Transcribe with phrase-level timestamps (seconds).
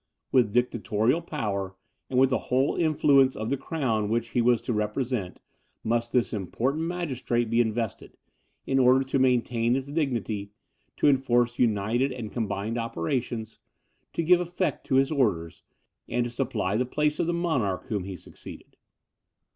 [0.31, 1.75] With dictatorial power,
[2.09, 5.39] and with the whole influence of the crown which he was to represent,
[5.83, 8.17] must this important magistrate be invested,
[8.65, 10.53] in order to maintain its dignity,
[10.97, 13.59] to enforce united and combined operations,
[14.13, 15.61] to give effect to his orders,
[16.09, 18.77] and to supply the place of the monarch whom he succeeded.